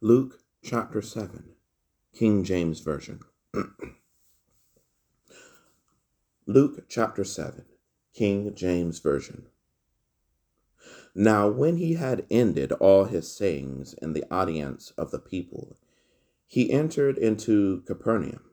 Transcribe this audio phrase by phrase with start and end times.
[0.00, 1.56] Luke chapter 7,
[2.14, 3.18] King James Version.
[6.46, 7.64] Luke chapter 7,
[8.14, 9.48] King James Version.
[11.16, 15.76] Now, when he had ended all his sayings in the audience of the people,
[16.46, 18.52] he entered into Capernaum.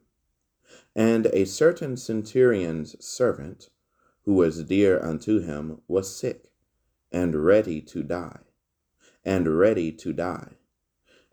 [0.95, 3.69] And a certain centurion's servant,
[4.23, 6.51] who was dear unto him, was sick
[7.11, 8.39] and ready to die,
[9.23, 10.55] and ready to die.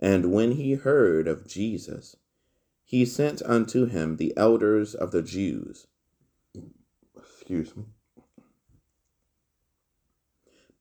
[0.03, 2.17] And when he heard of Jesus,
[2.83, 5.87] he sent unto him the elders of the Jews.
[7.17, 7.85] Excuse me.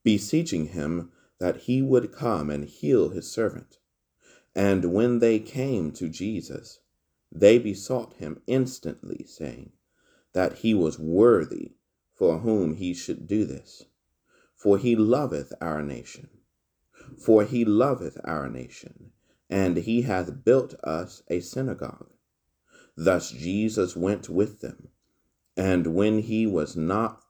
[0.03, 3.77] Beseeching him that he would come and heal his servant.
[4.55, 6.80] And when they came to Jesus,
[7.31, 9.72] they besought him instantly, saying
[10.33, 11.73] that he was worthy
[12.16, 13.83] for whom he should do this.
[14.55, 16.30] For he loveth our nation.
[17.22, 19.11] For he loveth our nation,
[19.47, 22.09] and he hath built us a synagogue.
[22.97, 24.88] Thus Jesus went with them,
[25.55, 27.23] and when he was not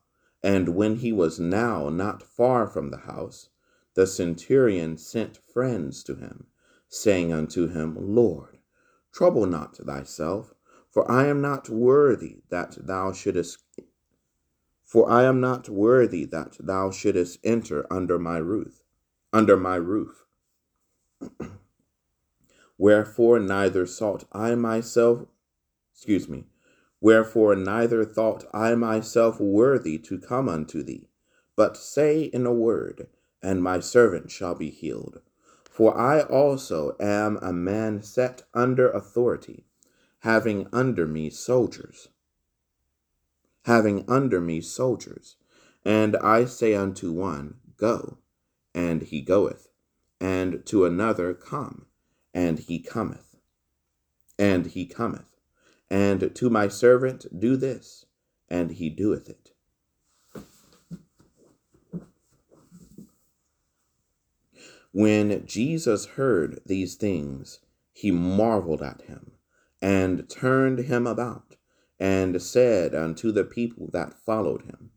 [0.43, 3.49] and when he was now not far from the house,
[3.93, 6.47] the centurion sent friends to him,
[6.87, 8.57] saying unto him, Lord,
[9.11, 10.53] trouble not thyself,
[10.89, 13.59] for I am not worthy that thou shouldest
[14.83, 18.80] for I am not worthy that thou shouldest enter under my roof,
[19.33, 20.25] under my roof.
[22.77, 25.27] Wherefore neither sought I myself,
[25.93, 26.47] excuse me,
[26.99, 31.09] wherefore neither thought I myself worthy to come unto thee,
[31.55, 33.07] but say in a word,
[33.41, 35.21] and my servant shall be healed.
[35.69, 39.65] For I also am a man set under authority,
[40.19, 42.09] having under me soldiers,
[43.65, 45.37] having under me soldiers.
[45.85, 48.17] And I say unto one, Go,
[48.73, 49.69] and he goeth,
[50.19, 51.87] and to another, Come,
[52.33, 53.35] and he cometh,
[54.37, 55.35] and he cometh,
[55.89, 58.05] and to my servant, Do this,
[58.49, 59.51] and he doeth it.
[64.93, 67.59] When Jesus heard these things,
[67.93, 69.31] he marveled at him,
[69.81, 71.55] and turned him about,
[71.99, 74.91] and said unto the people that followed him,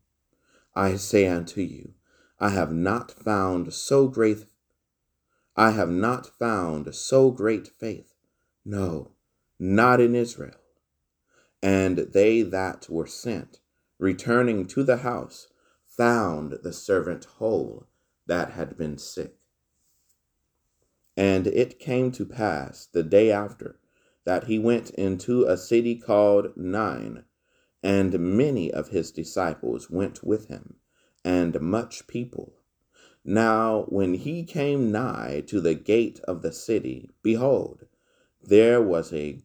[0.75, 1.93] I say unto you,
[2.39, 4.45] I have not found so great
[5.57, 8.13] I have not found so great faith,
[8.65, 9.11] no,
[9.57, 10.59] not in Israel.
[11.61, 13.61] And they that were sent,
[13.97, 15.47] returning to the house,
[15.87, 17.87] found the servant whole
[18.27, 19.37] that had been sick.
[21.15, 23.79] And it came to pass the day after
[24.25, 27.23] that he went into a city called Nain,
[27.81, 30.75] and many of his disciples went with him,
[31.25, 32.53] and much people.
[33.23, 37.87] Now, when he came nigh to the gate of the city, behold,
[38.43, 39.39] there was a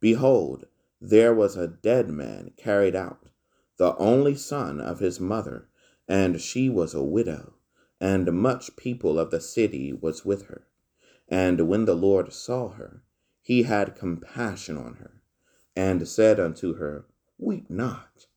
[0.00, 0.66] behold,
[1.00, 3.30] there was a dead man carried out,
[3.78, 5.68] the only son of his mother,
[6.06, 7.54] and she was a widow,
[8.00, 10.68] and much people of the city was with her.
[11.28, 13.02] And when the Lord saw her,
[13.42, 15.20] he had compassion on her,
[15.74, 17.06] and said unto her,
[17.38, 18.28] Weep not,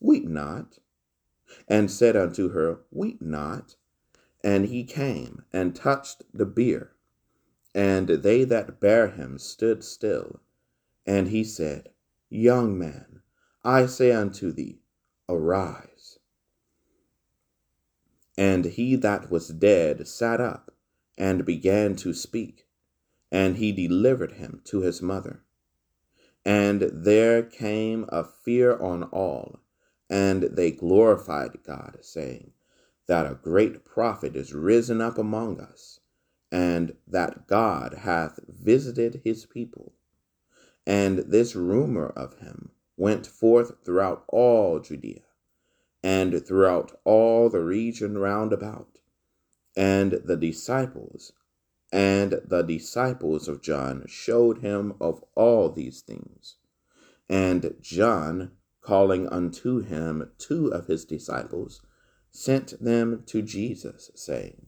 [0.00, 0.78] weep not,
[1.68, 3.76] and said unto her, Weep not.
[4.42, 6.92] And he came and touched the bier,
[7.74, 10.40] and they that bare him stood still.
[11.04, 11.90] And he said,
[12.28, 13.22] Young man,
[13.64, 14.80] I say unto thee,
[15.28, 16.18] Arise.
[18.38, 20.74] And he that was dead sat up
[21.16, 22.66] and began to speak,
[23.32, 25.42] and he delivered him to his mother.
[26.44, 29.60] And there came a fear on all,
[30.10, 32.52] and they glorified God, saying,
[33.08, 36.00] That a great prophet is risen up among us,
[36.52, 39.94] and that God hath visited his people.
[40.86, 45.22] And this rumor of him went forth throughout all Judea,
[46.02, 48.98] and throughout all the region round about
[49.76, 51.32] and the disciples
[51.92, 56.56] and the disciples of John showed him of all these things.
[57.28, 58.52] And John,
[58.86, 61.82] calling unto him two of his disciples,
[62.30, 64.66] sent them to Jesus, saying,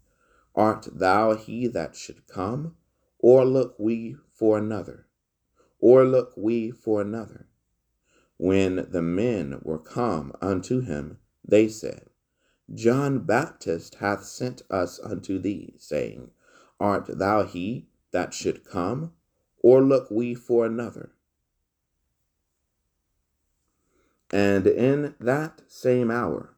[0.56, 2.74] Art thou he that should come,
[3.20, 5.06] or look we for another?
[5.78, 7.46] Or look we for another?
[8.38, 12.08] When the men were come unto him, they said,
[12.74, 16.32] John Baptist hath sent us unto thee, saying,
[16.80, 19.12] Art thou he that should come,
[19.62, 21.12] or look we for another?
[24.30, 26.56] And in that same hour,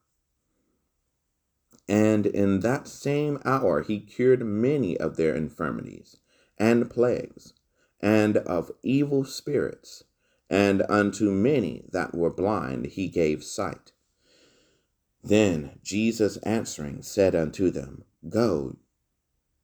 [1.89, 6.19] And in that same hour he cured many of their infirmities
[6.57, 7.53] and plagues,
[8.01, 10.05] and of evil spirits,
[10.49, 13.93] and unto many that were blind he gave sight.
[15.25, 18.77] Then Jesus answering said unto them, Go.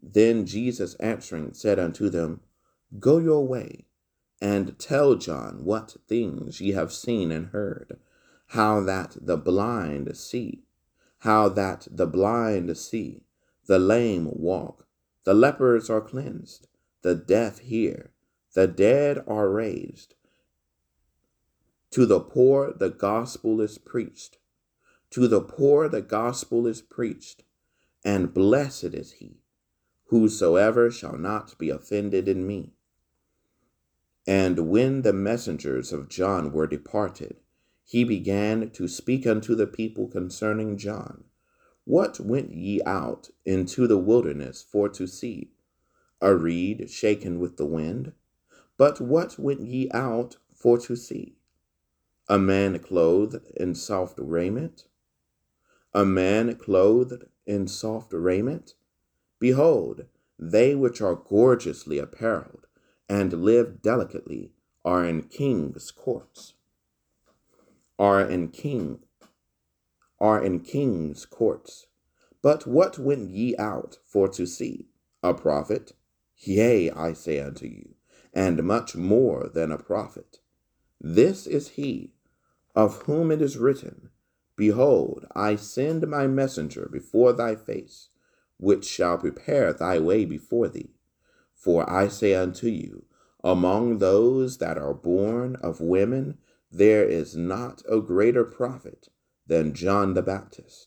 [0.03, 2.41] Then Jesus answering said unto them,
[2.99, 3.86] Go your way,
[4.41, 7.99] and tell John what things ye have seen and heard,
[8.49, 10.67] how that the blind see
[11.21, 13.23] how that the blind see,
[13.67, 14.87] the lame walk,
[15.25, 16.69] the lepers are cleansed,
[17.03, 18.12] the deaf hear,
[18.55, 20.15] the dead are raised.
[21.91, 24.39] To the poor the gospel is preached.
[25.11, 27.43] To the poor the gospel is preached,
[28.05, 29.41] and blessed is he
[30.09, 32.75] whosoever shall not be offended in me.
[34.26, 37.37] And when the messengers of John were departed,
[37.84, 41.25] he began to speak unto the people concerning John.
[41.84, 45.52] What went ye out into the wilderness for to see?
[46.20, 48.12] A reed shaken with the wind?
[48.76, 51.37] But what went ye out for to see?
[52.29, 54.88] A man clothed in soft raiment?
[55.94, 58.75] A man clothed in soft raiment?
[59.38, 60.06] Behold,
[60.37, 62.66] they which are gorgeously apparelled
[63.08, 64.53] and live delicately
[64.85, 66.55] are in kings' courts
[67.99, 69.00] are in king
[70.19, 71.87] are in kings' courts.
[72.43, 74.88] But what went ye out for to see?
[75.23, 75.93] A prophet?
[76.38, 77.94] Yea, I say unto you,
[78.32, 80.38] and much more than a prophet.
[81.00, 82.12] This is he
[82.75, 84.11] of whom it is written,
[84.56, 88.08] Behold, I send my messenger before thy face,
[88.58, 90.95] which shall prepare thy way before thee.
[91.67, 93.07] For I say unto you,
[93.43, 96.39] among those that are born of women,
[96.71, 99.09] there is not a greater prophet
[99.49, 100.87] than John the Baptist.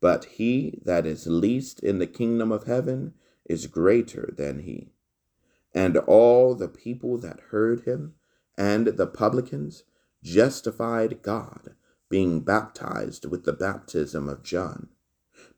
[0.00, 4.94] But he that is least in the kingdom of heaven is greater than he.
[5.74, 8.14] And all the people that heard him
[8.56, 9.84] and the publicans
[10.22, 11.74] justified God,
[12.08, 14.88] being baptized with the baptism of John,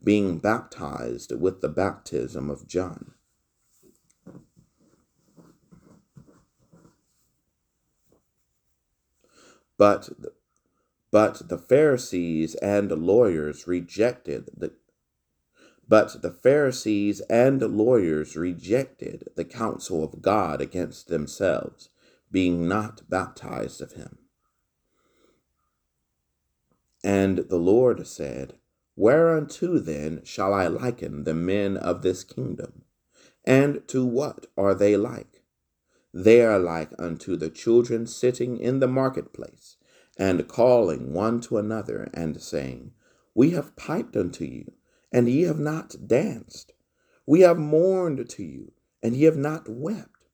[0.02, 3.14] being baptized with the baptism of John.
[9.80, 10.32] But the,
[11.10, 14.74] but the Pharisees and lawyers rejected the
[15.88, 21.88] but the Pharisees and lawyers rejected the counsel of God against themselves,
[22.30, 24.18] being not baptized of him.
[27.02, 28.56] And the Lord said,
[28.96, 32.82] Whereunto then shall I liken the men of this kingdom?
[33.46, 35.39] And to what are they like?
[36.12, 39.76] They are like unto the children sitting in the marketplace,
[40.16, 42.92] and calling one to another, and saying,
[43.32, 44.72] We have piped unto you,
[45.12, 46.72] and ye have not danced.
[47.26, 50.26] We have mourned to you, and ye have not wept.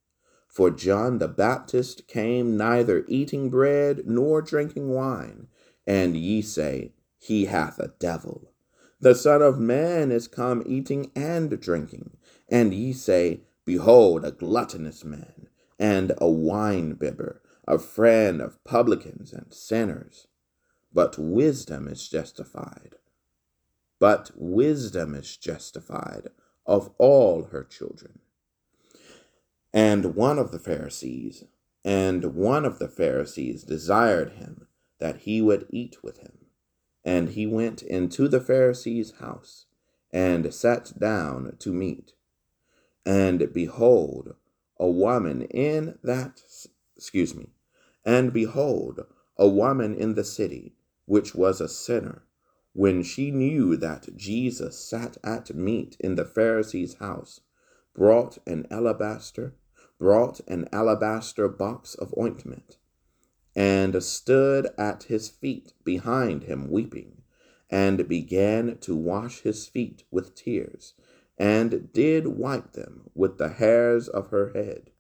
[0.49, 5.49] For John the Baptist came neither eating bread nor drinking wine,
[5.87, 8.55] and ye say, He hath a devil.
[8.99, 12.17] The Son of Man is come eating and drinking,
[12.49, 15.36] and ye say, Behold, a gluttonous man
[15.79, 20.27] and a wine-bibber, a friend of publicans and sinners.
[20.93, 22.95] But wisdom is justified.
[23.99, 26.29] But wisdom is justified
[26.67, 28.21] of all her children.
[29.73, 31.45] And one of the Pharisees,
[31.85, 34.67] and one of the Pharisees desired him
[34.99, 36.47] that he would eat with him.
[37.05, 39.67] And he went into the Pharisee's house,
[40.13, 42.15] and sat down to meat.
[43.05, 44.35] And behold,
[44.79, 46.43] a woman in that,
[46.97, 47.49] excuse me,
[48.05, 49.05] and behold,
[49.37, 50.75] a woman in the city,
[51.07, 52.23] which was a sinner,
[52.73, 57.41] when she knew that Jesus sat at meat in the Pharisee's house,
[57.95, 59.55] brought an alabaster,
[59.99, 62.77] brought an alabaster box of ointment,
[63.55, 67.23] and stood at his feet behind him weeping,
[67.71, 70.93] and began to wash his feet with tears
[71.39, 74.91] and did wipe them with the hairs of her head,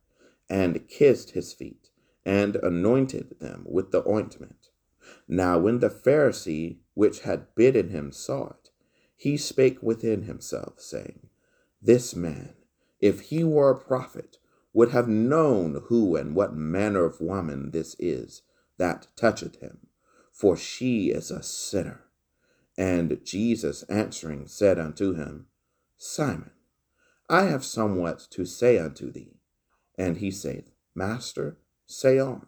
[0.49, 1.91] and kissed his feet,
[2.25, 4.71] and anointed them with the ointment.
[5.29, 8.71] Now when the Pharisee which had bidden him saw it,
[9.17, 11.29] he spake within himself, saying,
[11.81, 12.55] This man,
[13.01, 14.39] if he were a prophet,
[14.73, 18.43] would have known who and what manner of woman this is
[18.77, 19.87] that toucheth him,
[20.33, 22.05] for she is a sinner.
[22.77, 25.47] And Jesus answering said unto him,
[25.97, 26.51] Simon,
[27.29, 29.41] I have somewhat to say unto thee.
[29.99, 32.47] And he saith, Master, say on.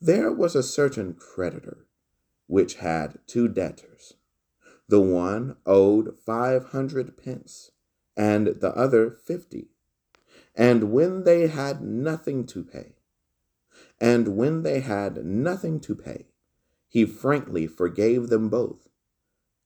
[0.00, 1.86] There was a certain creditor
[2.46, 4.14] which had two debtors.
[4.88, 7.70] The one owed five hundred pence,
[8.16, 9.68] and the other fifty.
[10.54, 12.96] And when they had nothing to pay,
[14.00, 16.26] and when they had nothing to pay,
[16.88, 18.88] he frankly forgave them both.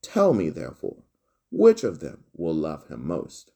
[0.00, 1.02] Tell me, therefore,
[1.50, 3.52] which of them will love him most?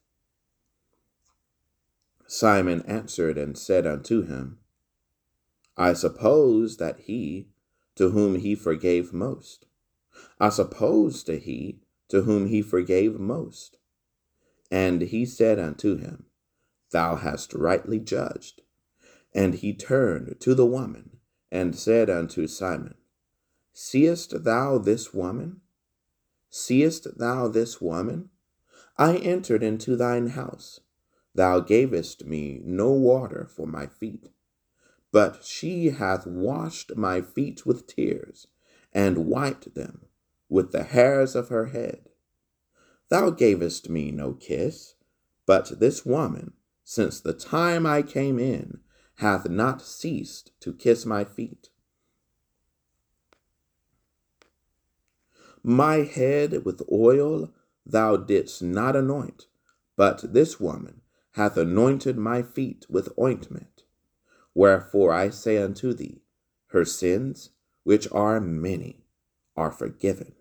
[2.27, 4.59] Simon answered and said unto him,
[5.75, 7.49] I suppose that he
[7.95, 9.65] to whom he forgave most.
[10.39, 13.77] I suppose to he to whom he forgave most.
[14.69, 16.25] And he said unto him,
[16.91, 18.61] Thou hast rightly judged.
[19.33, 21.17] And he turned to the woman
[21.51, 22.95] and said unto Simon,
[23.73, 25.61] Seest thou this woman?
[26.53, 28.29] Seest thou this woman?
[28.97, 30.81] I entered into thine house.
[31.33, 34.29] Thou gavest me no water for my feet,
[35.11, 38.47] but she hath washed my feet with tears,
[38.91, 40.05] and wiped them
[40.49, 42.09] with the hairs of her head.
[43.07, 44.95] Thou gavest me no kiss,
[45.45, 46.53] but this woman,
[46.83, 48.81] since the time I came in,
[49.15, 51.70] hath not ceased to kiss my feet.
[55.63, 57.53] My head with oil
[57.85, 59.47] thou didst not anoint,
[59.95, 61.01] but this woman
[61.33, 63.83] hath anointed my feet with ointment.
[64.53, 66.23] Wherefore I say unto thee,
[66.67, 67.51] her sins,
[67.83, 69.05] which are many,
[69.55, 70.33] are forgiven.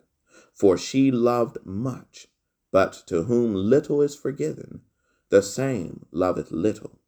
[0.55, 2.29] For she loved much,
[2.71, 4.83] but to whom little is forgiven,
[5.29, 6.99] the same loveth little.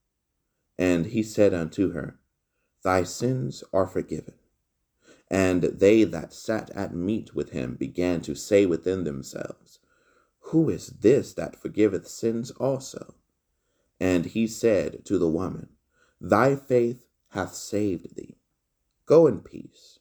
[0.78, 2.19] And he said unto her,
[2.83, 4.35] Thy sins are forgiven.
[5.33, 9.79] And they that sat at meat with him began to say within themselves,
[10.41, 13.15] Who is this that forgiveth sins also?
[13.99, 15.71] And he said to the woman,
[16.21, 18.37] Thy faith hath saved thee.
[19.07, 20.01] Go in peace